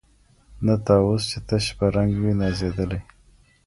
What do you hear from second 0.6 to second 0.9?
نه